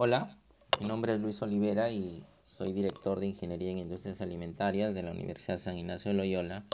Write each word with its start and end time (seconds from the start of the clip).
Hola, 0.00 0.38
mi 0.78 0.86
nombre 0.86 1.12
es 1.12 1.20
Luis 1.20 1.42
Olivera 1.42 1.90
y 1.90 2.22
soy 2.44 2.72
director 2.72 3.18
de 3.18 3.26
Ingeniería 3.26 3.72
en 3.72 3.78
Industrias 3.78 4.20
Alimentarias 4.20 4.94
de 4.94 5.02
la 5.02 5.10
Universidad 5.10 5.58
San 5.58 5.76
Ignacio 5.76 6.12
de 6.12 6.16
Loyola. 6.16 6.64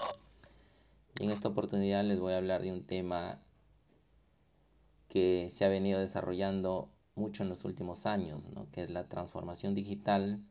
En 1.19 1.31
esta 1.31 1.49
oportunidad 1.49 2.05
les 2.05 2.21
voy 2.21 2.35
a 2.35 2.37
hablar 2.37 2.61
de 2.61 2.71
un 2.71 2.85
tema 2.85 3.41
que 5.09 5.49
se 5.51 5.65
ha 5.65 5.69
venido 5.69 6.01
desarrollando 6.01 6.91
mucho 7.15 7.45
en 7.45 7.49
los 7.49 7.65
últimos 7.65 8.05
años, 8.05 8.51
¿no? 8.51 8.71
que 8.73 8.83
es 8.83 8.91
la 8.91 9.09
transformación 9.09 9.75
digital, 9.75 10.45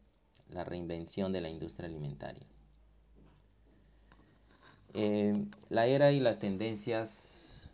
la 0.50 0.64
reinvención 0.64 1.32
de 1.32 1.42
la 1.42 1.50
industria 1.52 1.88
alimentaria. 1.88 2.48
Eh, 4.96 5.46
la 5.70 5.86
era 5.86 6.12
y 6.12 6.20
las 6.20 6.40
tendencias, 6.40 7.70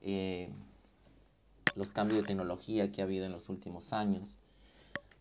eh, 0.00 0.52
los 1.78 1.92
cambios 1.92 2.22
de 2.22 2.26
tecnología 2.26 2.90
que 2.90 3.00
ha 3.00 3.04
habido 3.04 3.24
en 3.24 3.32
los 3.32 3.48
últimos 3.48 3.92
años, 3.92 4.36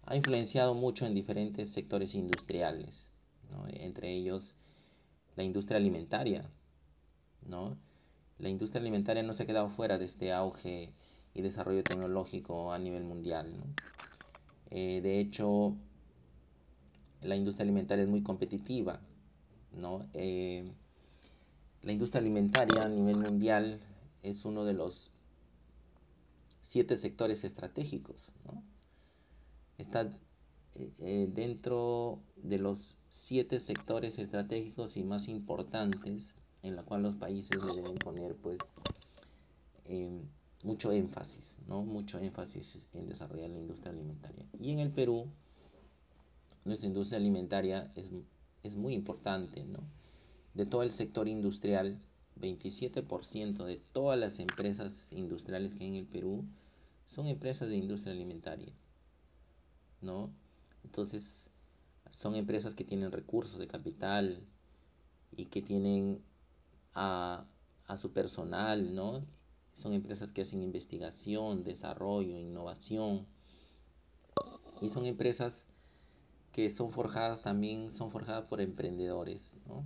ha 0.05 0.15
influenciado 0.15 0.73
mucho 0.73 1.05
en 1.05 1.13
diferentes 1.13 1.69
sectores 1.69 2.15
industriales, 2.15 3.07
entre 3.73 4.11
ellos 4.13 4.55
la 5.35 5.43
industria 5.43 5.77
alimentaria. 5.77 6.49
¿no? 7.45 7.77
La 8.39 8.49
industria 8.49 8.81
alimentaria 8.81 9.23
no 9.23 9.33
se 9.33 9.43
ha 9.43 9.45
quedado 9.45 9.69
fuera 9.69 9.97
de 9.97 10.05
este 10.05 10.33
auge 10.33 10.91
y 11.33 11.41
desarrollo 11.41 11.83
tecnológico 11.83 12.73
a 12.73 12.79
nivel 12.79 13.03
mundial. 13.03 13.53
Eh, 14.71 15.01
de 15.01 15.19
hecho, 15.19 15.75
la 17.21 17.35
industria 17.35 17.63
alimentaria 17.63 18.03
es 18.03 18.09
muy 18.09 18.23
competitiva. 18.23 18.99
¿no? 19.73 20.07
La 20.13 21.91
industria 21.91 22.19
alimentaria 22.19 22.83
a 22.83 22.89
nivel 22.89 23.17
mundial 23.17 23.79
es 24.23 24.45
uno 24.45 24.65
de 24.65 24.73
los 24.73 25.11
siete 26.67 26.97
sectores 26.97 27.45
estratégicos. 27.45 28.29
Está 29.77 30.01
eh, 30.75 30.91
eh, 30.99 31.29
dentro 31.33 32.19
de 32.35 32.57
los 32.57 32.97
siete 33.07 33.59
sectores 33.59 34.19
estratégicos 34.19 34.97
y 34.97 35.03
más 35.05 35.29
importantes 35.29 36.35
en 36.63 36.75
la 36.75 36.83
cual 36.83 37.03
los 37.03 37.15
países 37.15 37.61
deben 37.73 37.95
poner 37.95 38.35
pues 38.35 38.57
em, 39.85 40.23
mucho 40.61 40.91
énfasis, 40.91 41.57
¿no? 41.67 41.85
Mucho 41.85 42.19
énfasis 42.19 42.77
en 42.91 43.07
desarrollar 43.07 43.49
la 43.49 43.59
industria 43.59 43.93
alimentaria. 43.93 44.45
Y 44.59 44.71
en 44.71 44.79
el 44.79 44.91
Perú, 44.91 45.31
nuestra 46.65 46.87
industria 46.87 47.17
alimentaria 47.17 47.93
es, 47.95 48.11
es 48.63 48.75
muy 48.75 48.93
importante, 48.93 49.63
¿no? 49.63 49.79
de 50.53 50.65
todo 50.65 50.83
el 50.83 50.91
sector 50.91 51.29
industrial, 51.29 52.01
27% 52.39 53.65
de 53.65 53.77
todas 53.91 54.19
las 54.19 54.39
empresas 54.39 55.07
industriales 55.11 55.73
que 55.73 55.83
hay 55.83 55.89
en 55.89 55.95
el 55.95 56.05
Perú 56.05 56.45
son 57.07 57.27
empresas 57.27 57.69
de 57.69 57.77
industria 57.77 58.13
alimentaria. 58.13 58.73
¿No? 60.01 60.31
Entonces, 60.83 61.49
son 62.11 62.35
empresas 62.35 62.75
que 62.75 62.83
tienen 62.83 63.11
recursos 63.11 63.59
de 63.59 63.67
capital 63.67 64.45
y 65.35 65.45
que 65.45 65.61
tienen 65.61 66.23
a, 66.93 67.45
a 67.85 67.97
su 67.97 68.13
personal, 68.13 68.95
¿no? 68.95 69.21
Son 69.73 69.93
empresas 69.93 70.31
que 70.31 70.41
hacen 70.41 70.63
investigación, 70.63 71.63
desarrollo, 71.63 72.37
innovación. 72.37 73.27
Y 74.81 74.89
son 74.89 75.05
empresas 75.05 75.65
que 76.51 76.69
son 76.69 76.91
forjadas 76.91 77.41
también, 77.41 77.91
son 77.91 78.11
forjadas 78.11 78.45
por 78.45 78.61
emprendedores, 78.61 79.53
¿no? 79.67 79.85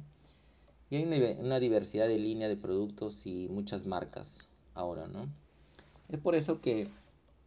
Y 0.92 0.97
hay 0.97 1.36
una, 1.39 1.59
diversidad 1.59 2.08
de 2.08 2.20
línea 2.20 2.50
de 2.50 2.58
productos 2.58 3.25
y 3.25 3.47
muchas 3.50 3.86
marcas 3.88 4.50
ahora, 4.73 5.08
¿no? 5.08 5.25
Es 6.09 6.20
por 6.20 6.36
eso 6.36 6.59
que 6.59 6.89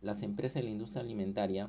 las 0.01 0.23
empresas 0.23 0.55
de 0.57 0.63
la 0.63 0.71
industria 0.71 1.03
alimentaria 1.03 1.69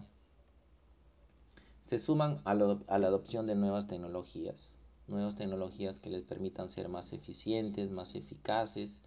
se 1.82 2.00
suman 2.00 2.42
a, 2.46 2.52
a, 2.52 2.98
la 2.98 3.08
adopción 3.08 3.46
de 3.46 3.56
nuevas 3.56 3.88
tecnologías, 3.88 4.72
nuevas 5.08 5.36
tecnologías 5.36 6.00
que 6.00 6.10
les 6.10 6.24
permitan 6.24 6.72
ser 6.72 6.88
más 6.88 7.12
eficientes, 7.12 7.92
más 7.92 8.16
eficaces, 8.16 9.02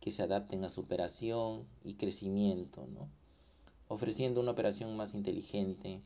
que 0.00 0.10
se 0.10 0.22
adapten 0.22 0.64
a 0.64 0.70
su 0.70 0.80
operación 0.80 1.66
y 1.84 1.94
crecimiento, 1.94 2.86
¿no? 2.94 3.10
ofreciendo 3.88 4.40
una 4.40 4.52
operación 4.52 4.96
más 4.96 5.14
inteligente, 5.14 6.00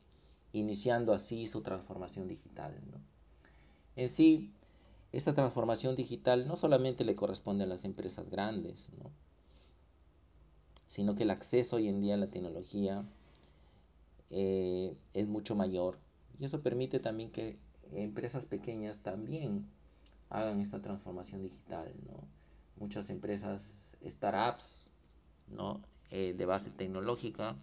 iniciando 0.53 1.12
así 1.12 1.47
su 1.47 1.60
transformación 1.60 2.27
digital. 2.27 2.75
¿no? 2.91 2.99
En 3.94 4.09
sí, 4.09 4.50
esta 5.16 5.34
transformación 5.34 5.94
digital 5.94 6.47
no 6.47 6.56
solamente 6.56 7.04
le 7.04 7.16
corresponde 7.16 7.64
a 7.64 7.66
las 7.66 7.84
empresas 7.84 8.28
grandes, 8.30 8.88
sino 10.86 11.14
que 11.14 11.22
el 11.22 11.30
acceso 11.30 11.76
hoy 11.76 11.88
en 11.88 12.00
día 12.00 12.14
a 12.14 12.19
la 12.19 12.30
tecnología 12.30 13.04
eh, 14.30 14.94
es 15.12 15.28
mucho 15.28 15.54
mayor 15.54 15.98
y 16.38 16.44
eso 16.44 16.62
permite 16.62 17.00
también 17.00 17.30
que 17.30 17.58
empresas 17.92 18.44
pequeñas 18.44 18.98
también 19.03 19.66
hagan 20.30 20.60
esta 20.60 20.80
transformación 20.80 21.42
digital. 21.42 21.92
Muchas 22.76 23.08
empresas, 23.08 23.62
startups. 24.04 24.91
Eh, 26.10 26.34
de 26.36 26.47
base 26.47 26.70
tecnológica 26.70 27.56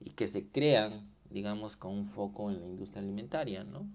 y 0.00 0.10
que 0.10 0.28
se 0.28 0.44
crean, 0.44 1.08
digamos, 1.30 1.76
con 1.76 1.92
un 1.92 2.06
foco 2.06 2.50
en 2.50 2.60
la 2.60 2.66
industria 2.66 3.02
alimentaria. 3.02 3.64
¿no? 3.64 3.86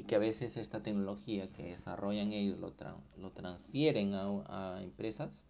Y 0.00 0.04
que 0.04 0.14
a 0.14 0.18
veces 0.18 0.56
esta 0.56 0.82
tecnología 0.82 1.52
que 1.52 1.62
desarrollan 1.62 2.32
ellos 2.32 2.58
lo, 2.58 2.72
lo 3.18 3.32
transfieren 3.32 4.14
a, 4.14 4.76
a, 4.76 4.82
empresas 4.82 5.44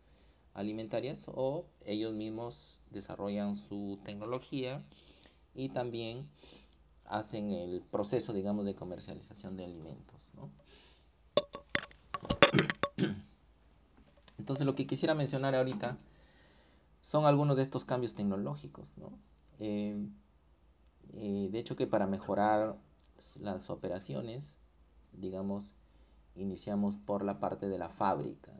alimentarias 0.54 1.26
o 1.28 1.66
ellos 1.86 2.12
mismos 2.14 2.80
desarrollan 2.90 3.54
su 3.54 4.00
tecnología 4.04 4.82
y 5.54 5.68
también 5.68 6.28
hacen 7.04 7.50
el 7.50 7.80
proceso, 7.80 8.32
digamos, 8.32 8.64
de 8.64 8.74
comercialización 8.74 9.56
de 9.56 9.66
alimentos. 9.66 10.26
¿no? 10.34 10.50
Entonces 14.36 14.66
lo 14.66 14.74
que 14.74 14.88
quisiera 14.88 15.14
mencionar 15.14 15.54
ahorita 15.54 15.96
son 17.02 17.24
algunos 17.24 17.54
de 17.54 17.62
estos 17.62 17.84
cambios 17.84 18.14
tecnológicos. 18.14 18.98
¿no? 18.98 19.12
Eh, 19.60 20.08
eh, 21.12 21.48
de 21.52 21.58
hecho 21.60 21.76
que 21.76 21.86
para 21.86 22.08
mejorar 22.08 22.76
las 23.36 23.70
operaciones, 23.70 24.56
digamos, 25.12 25.74
iniciamos 26.34 26.96
por 26.96 27.24
la 27.24 27.40
parte 27.40 27.68
de 27.68 27.78
la 27.78 27.88
fábrica. 27.88 28.52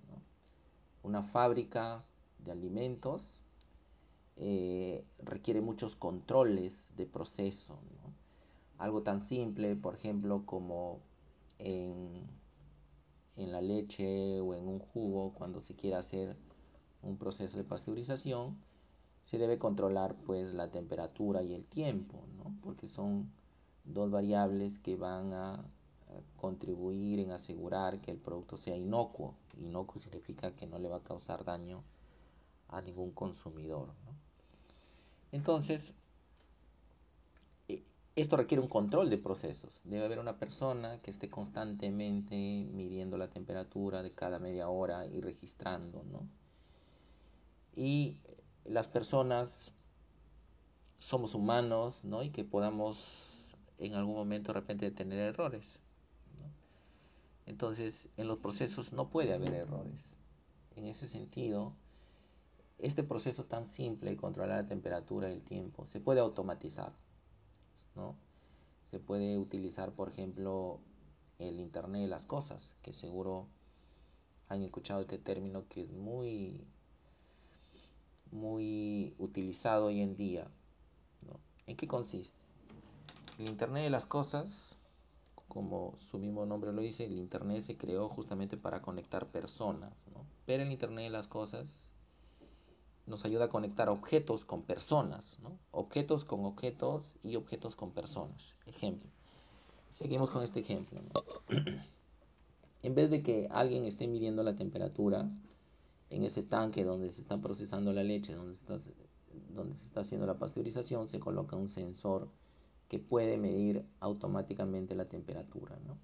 Una 1.03 1.23
fábrica 1.23 2.05
de 2.39 2.53
alimentos 2.53 3.43
eh, 4.37 5.05
requiere 5.19 5.61
muchos 5.61 5.97
controles 5.97 6.93
de 6.97 7.07
proceso. 7.07 7.79
Algo 8.79 9.03
tan 9.03 9.21
simple, 9.21 9.77
por 9.77 9.95
ejemplo, 9.95 10.45
como 10.47 11.01
en, 11.59 12.27
en 13.37 13.53
la 13.53 13.61
leche 13.61 14.41
o 14.41 14.55
en 14.55 14.67
un 14.67 14.79
jugo, 14.79 15.33
cuando 15.35 15.61
se 15.61 15.75
quiere 15.75 15.97
hacer 15.97 16.37
un 17.03 17.17
proceso 17.17 17.57
de 17.57 17.65
pasteurización, 17.65 18.59
se 19.23 19.39
debe 19.39 19.59
controlar 19.59 20.17
pues 20.17 20.53
la 20.55 20.71
temperatura 20.71 21.43
y 21.43 21.55
el 21.55 21.65
tiempo, 21.65 22.25
porque 22.63 22.89
son 22.89 23.31
dos 23.85 24.11
variables 24.11 24.79
que 24.79 24.97
van 24.97 25.33
a 25.33 25.65
contribuir 26.37 27.21
en 27.21 27.31
asegurar 27.31 28.01
que 28.01 28.11
el 28.11 28.19
producto 28.19 28.57
sea 28.57 28.77
inocuo. 28.77 29.35
Inocuo 29.59 30.01
significa 30.01 30.53
que 30.53 30.67
no 30.67 30.79
le 30.79 30.89
va 30.89 30.99
a 30.99 31.05
causar 31.05 31.45
daño 31.45 31.83
a 32.69 32.81
ningún 32.81 33.11
consumidor. 33.11 33.89
Entonces, 35.33 35.95
e, 37.69 37.83
esto 38.17 38.37
requiere 38.37 38.63
un 38.63 38.69
control 38.69 39.11
de 39.11 39.19
procesos. 39.19 39.81
Debe 39.85 40.05
haber 40.05 40.19
una 40.19 40.39
persona 40.39 41.01
que 41.03 41.11
esté 41.11 41.29
constantemente 41.29 42.35
midiendo 42.73 43.19
la 43.19 43.29
temperatura 43.29 44.03
de 44.03 44.13
cada 44.13 44.39
media 44.39 44.69
hora 44.69 45.07
y 45.07 45.21
registrando. 45.21 46.03
Y 47.77 48.19
las 48.65 48.89
personas 48.89 49.73
somos 50.99 51.35
humanos 51.35 52.05
¿no? 52.05 52.23
y 52.23 52.31
que 52.31 52.45
podamos 52.45 53.30
en 53.81 53.95
algún 53.95 54.15
momento 54.15 54.53
de 54.53 54.61
repente 54.61 54.91
tener 54.91 55.19
errores. 55.19 55.81
Entonces, 57.47 58.09
en 58.17 58.29
los 58.29 58.39
procesos 58.39 58.93
no 58.93 59.09
puede 59.09 59.33
haber 59.33 59.55
errores. 59.55 60.19
En 60.77 60.85
ese 60.85 61.09
sentido, 61.09 61.75
este 62.79 63.03
proceso 63.03 63.45
tan 63.45 63.67
simple, 63.67 64.17
controlar 64.17 64.63
la 64.63 64.69
temperatura 64.69 65.31
y 65.31 65.33
el 65.33 65.43
tiempo, 65.43 65.87
se 65.87 65.99
puede 65.99 66.21
automatizar. 66.21 66.93
¿no? 67.97 68.17
Se 68.85 69.01
puede 69.01 69.39
utilizar, 69.39 69.93
por 69.93 70.11
ejemplo, 70.11 70.81
el 71.39 71.59
Internet 71.59 72.03
de 72.03 72.09
las 72.09 72.27
Cosas, 72.27 72.77
que 72.83 72.93
seguro 72.93 73.49
han 74.49 74.63
escuchado 74.63 75.01
este 75.01 75.19
término 75.19 75.67
que 75.69 75.83
es 75.83 75.91
muy, 75.91 76.67
muy 78.31 79.15
utilizado 79.19 79.87
hoy 79.87 80.03
en 80.03 80.17
día. 80.17 80.49
¿En 81.67 81.77
qué 81.77 81.87
consiste? 81.87 82.50
El 83.41 83.49
Internet 83.49 83.85
de 83.85 83.91
las 83.91 84.05
Cosas, 84.05 84.77
como 85.49 85.95
su 85.97 86.19
mismo 86.19 86.45
nombre 86.45 86.75
lo 86.75 86.83
dice, 86.83 87.07
el 87.07 87.17
Internet 87.17 87.63
se 87.63 87.79
creó 87.79 88.07
justamente 88.11 88.59
para 88.59 88.83
conectar 88.83 89.29
personas, 89.29 90.09
Pero 90.45 90.63
el 90.63 90.71
Internet 90.71 91.05
de 91.05 91.11
las 91.11 91.27
Cosas 91.27 91.87
nos 93.07 93.25
ayuda 93.25 93.47
a 93.47 93.49
conectar 93.49 93.89
objetos 93.89 94.45
con 94.45 94.61
personas, 94.65 95.39
¿no? 95.41 95.59
Objetos 95.71 96.27
con 96.27 96.45
objetos 96.45 97.15
y 97.23 97.37
objetos 97.37 97.77
con 97.77 97.93
personas. 97.93 98.57
Ejemplo. 98.67 99.09
Seguimos 99.89 100.29
con 100.29 100.43
este 100.43 100.61
ejemplo. 100.61 101.01
en 102.83 102.95
vez 102.95 103.09
de 103.09 103.23
que 103.23 103.49
alguien 103.51 103.87
esté 103.87 104.07
midiendo 104.07 104.43
la 104.43 104.55
temperatura 104.55 105.31
en 106.11 106.25
ese 106.25 106.43
tanque 106.43 106.85
donde 106.85 107.11
se 107.11 107.23
está 107.23 107.41
procesando 107.41 107.95
la 107.95 108.05
leche, 108.05 108.35
donde, 108.35 108.59
donde 109.55 109.79
se 109.79 109.87
está 109.87 110.01
haciendo 110.01 110.27
la 110.27 110.39
pasteurización, 110.39 111.09
se 111.09 111.21
coloca 111.21 111.57
un 111.57 111.71
sensor 111.71 112.29
que 112.91 112.99
puede 112.99 113.39
medir 113.39 113.87
automáticamente 114.01 114.97
la 114.97 115.05
temperatura. 115.05 115.79
¿no? 115.87 115.97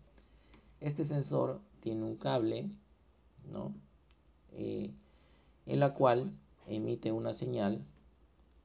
Este 0.80 1.04
sensor 1.04 1.60
tiene 1.80 2.04
un 2.04 2.16
cable 2.16 2.70
¿no? 3.50 3.74
Eh, 4.52 4.94
en 5.66 5.80
la 5.80 5.94
cual 5.94 6.30
emite 6.68 7.10
una 7.10 7.32
señal 7.32 7.84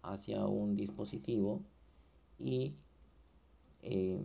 hacia 0.03 0.45
un 0.45 0.77
dispositivo 0.77 1.61
y 2.37 2.75
eh, 3.81 4.23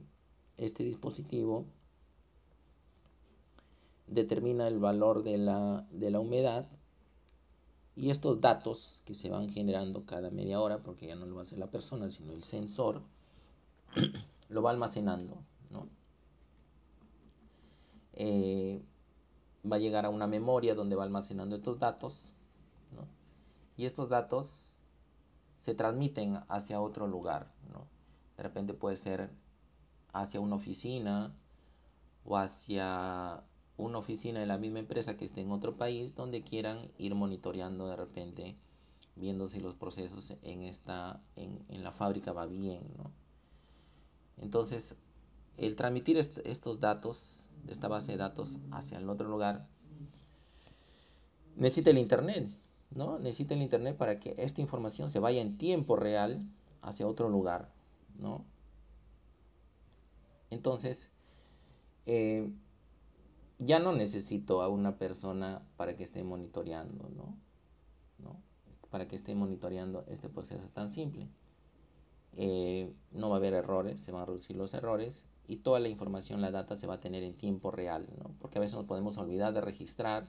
este 0.59 0.85
dispositivo 0.85 1.65
determina 4.07 4.69
el 4.69 4.79
valor 4.79 5.23
de 5.23 5.39
la, 5.39 5.87
de 5.91 6.11
la 6.11 6.21
humedad 6.21 6.69
y 7.95 8.11
estos 8.11 8.43
datos 8.43 9.01
que 9.07 9.15
se 9.15 9.31
van 9.31 9.49
generando 9.49 10.05
cada 10.05 10.31
media 10.31 10.61
hora, 10.61 10.83
porque 10.83 11.07
ya 11.07 11.17
no 11.17 11.25
lo 11.25 11.41
hacer 11.41 11.59
la 11.59 11.71
persona, 11.71 12.11
sino 12.11 12.33
el 12.33 12.43
sensor, 12.43 13.01
lo 14.49 14.63
va 14.63 14.71
almacenando. 14.71 15.43
¿no? 15.71 15.89
Eh, 18.15 18.83
va 19.71 19.77
a 19.77 19.81
llegar 19.81 20.07
a 20.07 20.11
una 20.11 20.27
memoria 20.27 20.75
donde 20.75 20.97
va 20.97 21.05
almacenando 21.05 21.57
estos 21.57 21.79
datos 21.79 22.33
y 23.77 23.85
estos 23.85 24.09
datos 24.09 24.73
se 25.59 25.75
transmiten 25.75 26.41
hacia 26.49 26.81
otro 26.81 27.07
lugar. 27.07 27.53
¿no? 27.73 27.87
De 28.37 28.43
repente 28.43 28.75
puede 28.75 28.97
ser 28.97 29.31
hacia 30.13 30.41
una 30.41 30.57
oficina 30.57 31.35
o 32.25 32.37
hacia 32.37 33.43
una 33.77 33.99
oficina 33.99 34.41
de 34.41 34.47
la 34.47 34.59
misma 34.59 34.79
empresa 34.79 35.17
que 35.17 35.25
esté 35.25 35.43
en 35.43 35.53
otro 35.53 35.77
país 35.77 36.15
donde 36.15 36.43
quieran 36.43 36.89
ir 36.99 37.15
monitoreando 37.15 37.87
de 37.89 37.97
repente 37.97 38.57
viendo 39.17 39.49
si 39.49 39.61
los 39.61 39.75
procesos 39.75 40.35
en 40.43 40.63
esta 40.63 41.21
en, 41.37 41.83
la 41.83 41.93
fábrica 41.93 42.33
va 42.33 42.47
bien 42.47 42.83
¿no? 42.97 43.11
Entonces 44.41 44.97
el 45.57 45.77
transmitir 45.77 46.19
estos 46.19 46.81
datos 46.81 47.49
esta 47.69 47.89
base 47.89 48.13
de 48.13 48.19
datos 48.19 48.59
hacia 48.71 48.99
el 48.99 49.09
otro 49.09 49.29
lugar 49.29 49.67
necesita 51.57 51.91
el 51.91 51.99
internet 51.99 52.51
¿no? 52.91 53.19
Necesita 53.19 53.55
el 53.55 53.63
Internet 53.63 53.97
para 53.97 54.21
que 54.21 54.35
esta 54.39 54.61
información 54.61 55.11
se 55.11 55.19
vaya 55.19 55.41
en 55.43 55.59
tiempo 55.59 55.97
real 55.97 56.43
hacia 56.83 57.07
otro 57.07 57.29
lugar, 57.29 57.73
¿no? 58.19 58.45
Entonces, 60.51 61.11
eh, 62.07 62.51
ya 63.59 63.79
no 63.81 63.93
necesito 63.93 64.63
a 64.63 64.69
una 64.69 64.97
persona 64.99 65.63
para 65.77 65.97
que 65.97 66.05
esté 66.05 66.23
monitoreando, 66.23 67.09
¿no? 67.11 67.37
Para 68.91 69.09
que 69.09 69.17
esté 69.17 69.35
monitoreando 69.35 70.05
este 70.09 70.29
proceso 70.29 70.69
tan 70.73 70.91
simple. 70.91 71.29
Eh, 72.37 72.93
no 73.13 73.31
va 73.31 73.37
a 73.37 73.39
haber 73.39 73.55
errores, 73.55 73.99
se 74.01 74.13
van 74.13 74.23
a 74.23 74.27
reducir 74.27 74.57
los 74.57 74.75
errores 74.75 75.25
y 75.49 75.57
toda 75.57 75.81
la 75.81 75.89
información, 75.89 76.43
la 76.43 76.51
data 76.51 76.77
se 76.77 76.87
va 76.87 76.95
a 76.95 77.01
tener 77.01 77.23
en 77.23 77.35
tiempo 77.35 77.71
real, 77.71 78.09
¿no? 78.19 78.31
Porque 78.41 78.59
a 78.59 78.61
veces 78.61 78.77
nos 78.77 78.85
podemos 78.85 79.17
olvidar 79.17 79.55
de 79.55 79.63
registrar 79.63 80.27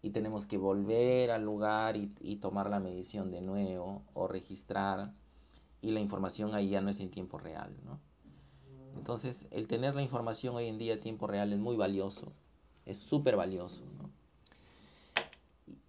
y 0.00 0.10
tenemos 0.10 0.46
que 0.46 0.58
volver 0.58 1.30
al 1.30 1.42
lugar 1.42 1.96
y, 1.96 2.36
tomar 2.36 2.70
la 2.70 2.78
medición 2.78 3.30
de 3.30 3.40
nuevo 3.40 4.02
o 4.12 4.28
registrar 4.28 5.12
y 5.80 5.90
la 5.90 6.00
información 6.00 6.54
ahí 6.54 6.68
ya 6.68 6.80
no 6.80 6.90
es 6.90 7.00
en 7.00 7.10
tiempo 7.10 7.38
real, 7.38 7.74
¿no? 7.84 7.98
Entonces, 8.96 9.46
el 9.50 9.66
tener 9.66 9.94
la 9.94 10.02
información 10.02 10.54
hoy 10.54 10.68
en 10.68 10.78
día 10.78 10.92
en 10.92 11.00
tiempo 11.00 11.26
real 11.26 11.52
es 11.52 11.58
muy 11.58 11.76
valioso, 11.76 12.32
es 12.86 12.98
súper 12.98 13.36
valioso. 13.36 13.82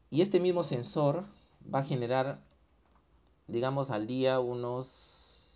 Y 0.10 0.22
este 0.22 0.40
mismo 0.40 0.64
sensor 0.64 1.26
va 1.74 1.80
a 1.80 1.84
generar, 1.84 2.40
digamos, 3.48 3.92
al 3.92 4.08
día 4.08 4.40
unos 4.40 5.15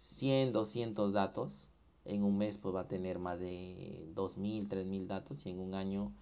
100, 0.10 0.54
200 0.54 1.14
datos. 1.14 1.70
En 2.06 2.24
un 2.24 2.38
mes 2.38 2.58
pues 2.58 2.74
va 2.74 2.82
a 2.82 2.88
tener 2.88 3.20
más 3.20 3.40
de 3.40 4.12
2.000, 4.16 4.68
3.000 4.68 5.08
datos 5.08 5.46
y 5.46 5.52
en 5.52 5.60
un 5.60 5.76
año 5.76 6.14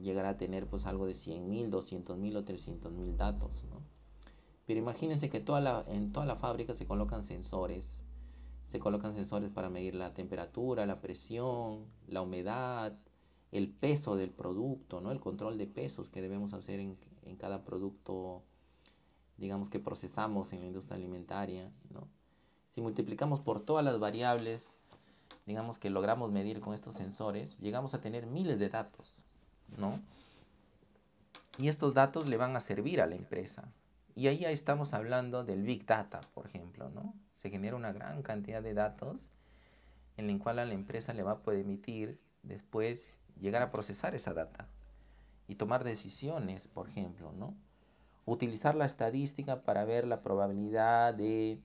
llegar 0.00 0.26
a 0.26 0.36
tener 0.36 0.68
pues 0.68 0.86
algo 0.86 1.06
de 1.06 1.12
100.000, 1.12 1.70
200.000 1.70 2.36
o 2.36 2.44
300.000 2.44 3.16
datos. 3.16 3.64
¿no? 3.64 3.82
Pero 4.66 4.78
imagínense 4.78 5.28
que 5.28 5.40
toda 5.40 5.60
la, 5.60 5.84
en 5.88 6.12
toda 6.12 6.26
la 6.26 6.36
fábrica 6.36 6.74
se 6.74 6.86
colocan 6.86 7.24
sensores. 7.24 8.04
Se 8.62 8.78
colocan 8.78 9.12
sensores 9.12 9.50
para 9.50 9.68
medir 9.68 9.96
la 9.96 10.14
temperatura, 10.14 10.86
la 10.86 11.00
presión, 11.00 11.86
la 12.06 12.22
humedad, 12.22 12.96
el 13.50 13.68
peso 13.68 14.14
del 14.14 14.30
producto, 14.30 15.00
¿no? 15.00 15.10
el 15.10 15.18
control 15.18 15.58
de 15.58 15.66
pesos 15.66 16.08
que 16.08 16.22
debemos 16.22 16.52
hacer 16.52 16.78
en, 16.78 16.96
en 17.22 17.36
cada 17.36 17.64
producto, 17.64 18.44
digamos 19.38 19.68
que 19.68 19.80
procesamos 19.80 20.52
en 20.52 20.60
la 20.60 20.66
industria 20.66 20.96
alimentaria. 20.96 21.72
¿no? 21.90 22.06
Si 22.70 22.80
multiplicamos 22.80 23.40
por 23.40 23.60
todas 23.60 23.84
las 23.84 23.98
variables, 23.98 24.76
digamos 25.46 25.78
que 25.78 25.90
logramos 25.90 26.30
medir 26.30 26.60
con 26.60 26.74
estos 26.74 26.96
sensores, 26.96 27.58
llegamos 27.58 27.94
a 27.94 28.00
tener 28.00 28.26
miles 28.26 28.58
de 28.58 28.68
datos. 28.68 29.22
¿no? 29.76 30.00
Y 31.58 31.68
estos 31.68 31.94
datos 31.94 32.28
le 32.28 32.36
van 32.36 32.56
a 32.56 32.60
servir 32.60 33.00
a 33.00 33.06
la 33.06 33.16
empresa. 33.16 33.72
Y 34.14 34.28
ahí 34.28 34.38
ya 34.38 34.50
estamos 34.50 34.94
hablando 34.94 35.44
del 35.44 35.62
Big 35.62 35.86
Data, 35.86 36.20
por 36.34 36.46
ejemplo, 36.46 36.90
¿no? 36.90 37.14
Se 37.36 37.50
genera 37.50 37.76
una 37.76 37.92
gran 37.92 38.22
cantidad 38.22 38.62
de 38.62 38.74
datos 38.74 39.30
en 40.16 40.26
la 40.26 40.38
cual 40.42 40.58
a 40.58 40.64
la 40.64 40.74
empresa 40.74 41.14
le 41.14 41.22
va 41.22 41.32
a 41.32 41.42
poder 41.42 41.60
emitir 41.60 42.20
después 42.42 43.14
llegar 43.40 43.62
a 43.62 43.70
procesar 43.70 44.14
esa 44.14 44.34
data 44.34 44.68
y 45.48 45.54
tomar 45.54 45.84
decisiones, 45.84 46.68
por 46.68 46.88
ejemplo, 46.88 47.32
¿no? 47.32 47.54
Utilizar 48.26 48.74
la 48.74 48.84
estadística 48.84 49.62
para 49.62 49.84
ver 49.84 50.06
la 50.06 50.22
probabilidad 50.22 51.14
de, 51.14 51.60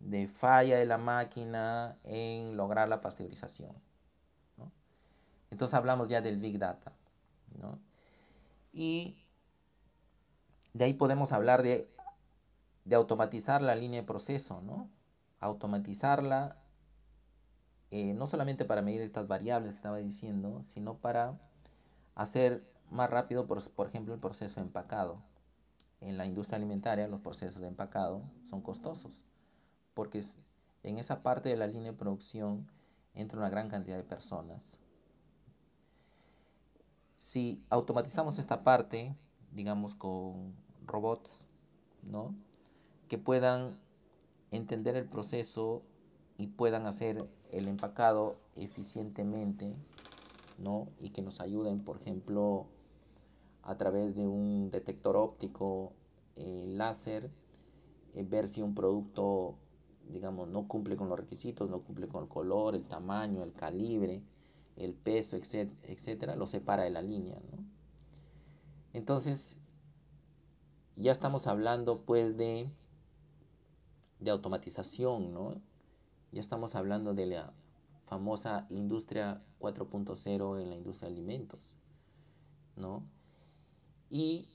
de 0.00 0.28
falla 0.28 0.78
de 0.78 0.86
la 0.86 0.98
máquina 0.98 1.98
en 2.04 2.56
lograr 2.56 2.88
la 2.88 3.00
pasteurización. 3.00 3.72
Entonces 5.50 5.74
hablamos 5.74 6.08
ya 6.08 6.20
del 6.20 6.38
Big 6.38 6.58
Data. 6.58 6.92
Y 8.72 9.16
de 10.72 10.84
ahí 10.84 10.94
podemos 10.94 11.32
hablar 11.32 11.62
de, 11.62 11.88
automatizar 12.92 13.62
la 13.62 13.76
línea 13.76 14.00
de 14.00 14.06
proceso. 14.06 14.60
Automatizarla 15.40 16.56
eh, 17.90 18.12
no 18.14 18.26
solamente 18.26 18.64
para 18.64 18.82
medir 18.82 19.00
estas 19.00 19.28
variables 19.28 19.70
que 19.70 19.76
estaba 19.76 19.98
diciendo, 19.98 20.64
sino 20.66 20.96
para 20.98 21.38
hacer 22.16 22.68
más 22.90 23.08
rápido, 23.08 23.46
por, 23.46 23.62
por 23.70 23.86
ejemplo, 23.86 24.14
el 24.14 24.20
proceso 24.20 24.56
de 24.56 24.66
empacado. 24.66 25.22
En 26.00 26.18
la 26.18 26.26
industria 26.26 26.56
alimentaria 26.56 27.06
los 27.06 27.20
procesos 27.20 27.60
de 27.62 27.68
empacado 27.68 28.22
son 28.50 28.60
costosos, 28.60 29.22
porque 29.94 30.22
en 30.82 30.98
esa 30.98 31.22
parte 31.22 31.48
de 31.48 31.56
la 31.56 31.66
línea 31.66 31.92
de 31.92 31.98
producción 31.98 32.68
entra 33.14 33.38
una 33.38 33.50
gran 33.50 33.68
cantidad 33.68 33.96
de 33.96 34.04
personas 34.04 34.78
si 37.24 37.64
automatizamos 37.70 38.38
esta 38.38 38.64
parte, 38.64 39.14
digamos 39.50 39.94
con 39.94 40.54
robots, 40.86 41.46
¿no? 42.02 42.34
Que 43.08 43.16
puedan 43.16 43.78
entender 44.50 44.94
el 44.96 45.06
proceso 45.06 45.80
y 46.36 46.48
puedan 46.48 46.86
hacer 46.86 47.26
el 47.50 47.68
empacado 47.68 48.36
eficientemente, 48.56 49.74
¿no? 50.58 50.88
Y 50.98 51.10
que 51.10 51.22
nos 51.22 51.40
ayuden, 51.40 51.82
por 51.82 51.96
ejemplo, 51.96 52.66
a 53.62 53.78
través 53.78 54.14
de 54.14 54.26
un 54.26 54.70
detector 54.70 55.16
óptico 55.16 55.94
eh, 56.36 56.64
láser, 56.66 57.30
eh, 58.12 58.22
ver 58.22 58.48
si 58.48 58.60
un 58.60 58.74
producto, 58.74 59.56
digamos, 60.08 60.48
no 60.48 60.68
cumple 60.68 60.96
con 60.96 61.08
los 61.08 61.18
requisitos, 61.18 61.70
no 61.70 61.80
cumple 61.82 62.08
con 62.08 62.24
el 62.24 62.28
color, 62.28 62.74
el 62.74 62.84
tamaño, 62.84 63.42
el 63.42 63.52
calibre, 63.52 64.22
el 64.76 64.94
peso, 64.94 65.36
etcétera, 65.36 66.36
lo 66.36 66.46
separa 66.46 66.84
de 66.84 66.90
la 66.90 67.02
línea. 67.02 67.40
¿no? 67.50 67.64
Entonces, 68.92 69.58
ya 70.96 71.12
estamos 71.12 71.46
hablando 71.46 72.02
pues 72.02 72.36
de, 72.36 72.70
de 74.20 74.30
automatización, 74.30 75.32
¿no? 75.32 75.60
Ya 76.32 76.40
estamos 76.40 76.74
hablando 76.74 77.14
de 77.14 77.26
la 77.26 77.52
famosa 78.06 78.66
industria 78.70 79.42
4.0 79.60 80.60
en 80.60 80.70
la 80.70 80.76
industria 80.76 81.08
de 81.08 81.14
alimentos, 81.14 81.74
¿no? 82.76 83.04
Y 84.10 84.48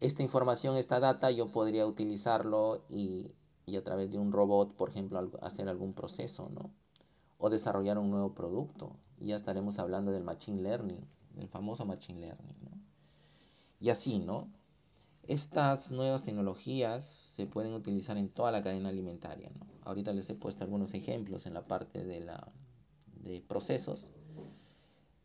esta 0.00 0.22
información, 0.22 0.76
esta 0.76 0.98
data, 0.98 1.30
yo 1.30 1.46
podría 1.46 1.86
utilizarlo 1.86 2.84
y, 2.88 3.32
y 3.66 3.76
a 3.76 3.84
través 3.84 4.10
de 4.10 4.18
un 4.18 4.32
robot, 4.32 4.74
por 4.74 4.90
ejemplo, 4.90 5.30
hacer 5.40 5.68
algún 5.68 5.92
proceso, 5.92 6.48
¿no? 6.50 6.70
O 7.38 7.50
desarrollar 7.50 7.98
un 7.98 8.10
nuevo 8.10 8.34
producto, 8.34 8.96
y 9.18 9.26
ya 9.28 9.36
estaremos 9.36 9.78
hablando 9.78 10.10
del 10.10 10.24
Machine 10.24 10.62
Learning, 10.62 11.06
el 11.38 11.48
famoso 11.48 11.86
Machine 11.86 12.20
Learning. 12.20 12.56
¿no? 12.62 12.70
Y 13.78 13.90
así, 13.90 14.18
¿no? 14.18 14.48
Estas 15.22 15.92
nuevas 15.92 16.24
tecnologías 16.24 17.04
se 17.04 17.46
pueden 17.46 17.74
utilizar 17.74 18.16
en 18.16 18.28
toda 18.28 18.50
la 18.50 18.62
cadena 18.62 18.88
alimentaria. 18.88 19.52
Ahorita 19.84 20.12
les 20.12 20.28
he 20.30 20.34
puesto 20.34 20.64
algunos 20.64 20.94
ejemplos 20.94 21.46
en 21.46 21.54
la 21.54 21.66
parte 21.66 22.04
de, 22.04 22.20
la, 22.20 22.48
de 23.22 23.40
procesos. 23.40 24.12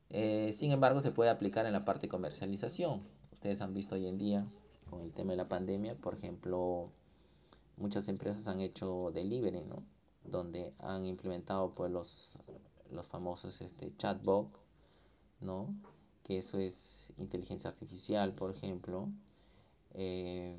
Eh, 0.09 0.51
sin 0.53 0.71
embargo, 0.71 1.01
se 1.01 1.11
puede 1.11 1.31
aplicar 1.31 1.65
en 1.65 1.73
la 1.73 1.83
parte 1.83 2.03
de 2.03 2.09
comercialización. 2.09 3.01
Ustedes 3.31 3.61
han 3.61 3.73
visto 3.73 3.95
hoy 3.95 4.05
en 4.05 4.19
día 4.19 4.47
con 4.87 5.01
el 5.01 5.11
tema 5.11 5.31
de 5.31 5.37
la 5.37 5.49
pandemia, 5.49 5.95
por 5.95 6.13
ejemplo, 6.13 6.91
muchas 7.77 8.07
empresas 8.09 8.47
han 8.47 8.59
hecho 8.59 9.11
delivery, 9.13 9.61
¿no? 9.61 9.83
Donde 10.23 10.73
han 10.79 11.05
implementado 11.05 11.73
pues 11.73 11.91
los, 11.91 12.37
los 12.91 13.07
famosos 13.07 13.61
este, 13.61 13.95
chatbot, 13.95 14.49
¿no? 15.39 15.73
Que 16.23 16.39
eso 16.39 16.59
es 16.59 17.13
inteligencia 17.17 17.69
artificial, 17.69 18.33
por 18.33 18.51
ejemplo. 18.51 19.09
Eh, 19.93 20.57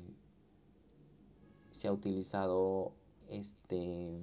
se 1.71 1.87
ha 1.87 1.93
utilizado 1.93 2.93
este 3.29 4.19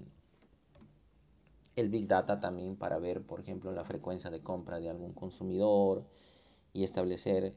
el 1.77 1.91
Big 1.91 2.09
Data 2.09 2.41
también 2.41 2.77
para 2.77 2.99
ver, 2.99 3.23
por 3.23 3.41
ejemplo, 3.41 3.71
la 3.71 3.85
frecuencia 3.85 4.31
de 4.31 4.41
compra 4.41 4.81
de 4.81 4.89
algún 4.89 5.13
consumidor 5.13 6.07
y 6.73 6.85
establecer 6.85 7.55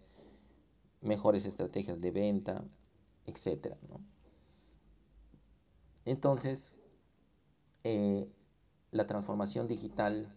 mejores 1.02 1.46
estrategias 1.46 2.02
de 2.02 2.12
venta, 2.12 2.66
etc. 3.26 3.78
Entonces, 6.10 6.74
eh, 7.84 8.28
la 8.90 9.06
transformación 9.06 9.68
digital 9.68 10.36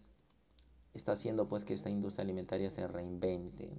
está 0.93 1.13
haciendo 1.13 1.47
pues 1.47 1.65
que 1.65 1.73
esta 1.73 1.89
industria 1.89 2.23
alimentaria 2.23 2.69
se 2.69 2.87
reinvente. 2.87 3.71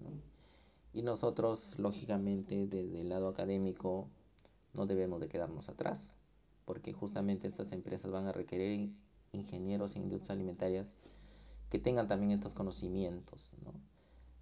Y 0.93 1.03
nosotros, 1.03 1.79
lógicamente, 1.79 2.67
desde 2.67 3.03
el 3.03 3.11
lado 3.11 3.29
académico, 3.29 4.09
no 4.73 4.87
debemos 4.87 5.21
de 5.21 5.29
quedarnos 5.29 5.69
atrás, 5.69 6.11
porque 6.65 6.93
justamente 6.93 7.47
estas 7.47 7.71
empresas 7.71 8.11
van 8.11 8.27
a 8.27 8.33
requerir 8.33 8.93
ingenieros 9.31 9.95
en 9.95 10.03
industrias 10.03 10.31
alimentarias 10.31 10.97
que 11.71 11.79
tengan 11.79 12.09
también 12.09 12.33
estos 12.33 12.55
conocimientos, 12.55 13.55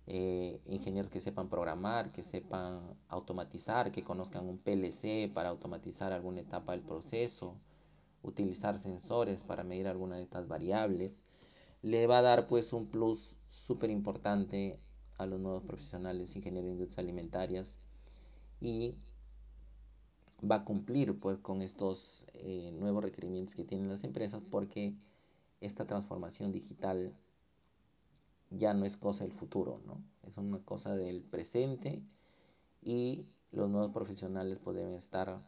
eh, 0.07 0.61
ingenieros 0.67 1.11
que 1.11 1.21
sepan 1.21 1.49
programar, 1.49 2.13
que 2.13 2.25
sepan 2.25 2.97
automatizar, 3.09 3.93
que 3.93 4.03
conozcan 4.03 4.49
un 4.49 4.59
PLC 4.59 5.31
para 5.33 5.51
automatizar 5.51 6.13
alguna 6.13 6.41
etapa 6.41 6.73
del 6.73 6.83
proceso, 6.83 7.57
utilizar 8.23 8.79
sensores 8.79 9.43
para 9.45 9.65
medir 9.65 9.87
alguna 9.87 10.17
de 10.17 10.23
estas 10.23 10.49
variables, 10.49 11.23
le 11.83 12.07
va 12.07 12.19
a 12.19 12.23
dar 12.23 12.47
pues 12.47 12.73
un 12.73 12.87
plus 12.87 13.37
súper 13.49 13.91
importante 13.91 14.79
a 15.19 15.27
los 15.27 15.41
nuevos 15.41 15.63
profesionales 15.65 16.35
ingenieros 16.37 16.67
de 16.67 16.73
industrias 16.73 16.99
alimentarias 16.99 17.79
y 18.61 18.99
va 20.49 20.57
a 20.57 20.65
cumplir 20.65 21.19
pues 21.19 21.39
con 21.39 21.63
estos 21.63 22.25
eh, 22.35 22.73
nuevos 22.73 23.05
requerimientos 23.05 23.55
que 23.55 23.65
tienen 23.65 23.89
las 23.89 24.05
empresas 24.05 24.43
porque 24.51 24.95
esta 25.61 25.87
transformación 25.87 26.51
digital 26.53 27.15
ya 28.57 28.75
no 28.75 28.85
es 28.85 28.97
cosa 28.97 29.25
del 29.25 29.33
futuro, 29.33 29.81
¿no? 29.87 30.03
Es 30.27 30.37
una 30.37 30.59
cosa 30.65 30.95
del 30.95 31.23
presente 31.23 32.03
y 32.83 33.27
los 33.51 33.69
nuevos 33.69 33.93
profesionales 33.93 34.59
pueden 34.59 34.93
estar 34.93 35.43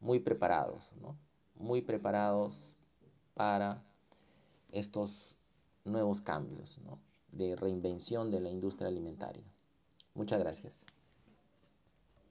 muy 0.00 0.20
preparados, 0.20 0.90
¿no? 1.00 1.16
Muy 1.54 1.82
preparados 1.82 2.74
para 3.34 3.82
estos 4.72 5.36
nuevos 5.84 6.20
cambios, 6.20 6.78
¿no? 6.84 6.98
De 7.32 7.56
reinvención 7.56 8.30
de 8.30 8.40
la 8.40 8.50
industria 8.50 8.88
alimentaria. 8.88 9.44
Muchas 10.14 10.40
gracias. 10.40 10.86